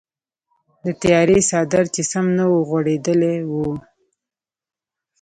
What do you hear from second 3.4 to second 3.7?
و.